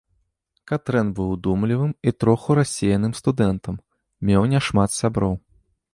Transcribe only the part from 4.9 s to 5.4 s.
сяброў.